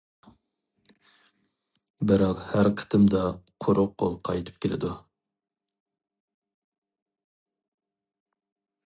بىراق 2.11 2.41
ھەر 2.53 2.69
قېتىمدا 2.79 3.21
قۇرۇق 3.65 3.93
قول 4.05 4.17
قايتىپ 4.29 4.57
كېلىدۇ. 4.65 4.91